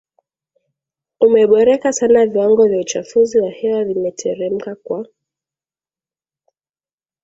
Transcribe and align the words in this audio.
umeboreka 1.25 1.87
sana 1.97 2.25
Viwango 2.27 2.67
vya 2.67 2.79
uchafuzi 2.79 3.39
wa 3.39 3.49
hewa 3.51 3.83
vimeteremka 3.83 4.75
kwa 4.75 5.07